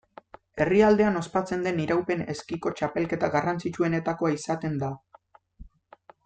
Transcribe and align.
Herrialdean 0.63 1.19
ospatzen 1.19 1.67
den 1.67 1.81
iraupen 1.83 2.23
eskiko 2.35 2.71
txapelketa 2.79 3.31
garrantzitsuenetakoa 3.37 4.33
izaten 4.41 4.81
da. 4.87 4.91